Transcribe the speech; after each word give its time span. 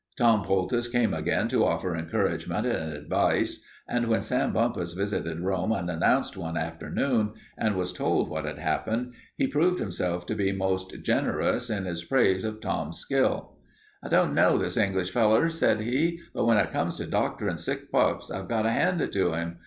Tom 0.17 0.41
Poultice 0.41 0.87
came 0.87 1.13
again 1.13 1.47
to 1.49 1.63
offer 1.63 1.95
encouragement 1.95 2.65
and 2.65 2.91
advice, 2.91 3.63
and 3.87 4.07
when 4.07 4.23
Sam 4.23 4.51
Bumpus 4.51 4.93
visited 4.93 5.41
Rome 5.41 5.71
unannounced 5.71 6.35
one 6.35 6.57
afternoon 6.57 7.33
and 7.55 7.75
was 7.75 7.93
told 7.93 8.27
what 8.27 8.45
had 8.45 8.57
happened, 8.57 9.13
he 9.37 9.45
proved 9.45 9.79
himself 9.79 10.25
to 10.25 10.33
be 10.33 10.51
most 10.51 11.03
generous 11.03 11.69
in 11.69 11.85
his 11.85 12.03
praise 12.03 12.43
of 12.43 12.61
Tom's 12.61 12.97
skill. 12.97 13.59
"I 14.03 14.09
don't 14.09 14.33
know 14.33 14.57
this 14.57 14.75
English 14.75 15.11
feller," 15.11 15.51
said 15.51 15.81
he, 15.81 16.19
"but 16.33 16.45
when 16.45 16.57
it 16.57 16.71
comes 16.71 16.95
to 16.95 17.05
doctorin' 17.05 17.59
sick 17.59 17.91
pups, 17.91 18.31
I've 18.31 18.49
got 18.49 18.63
to 18.63 18.71
hand 18.71 19.01
it 19.01 19.13
to 19.13 19.33
him. 19.33 19.59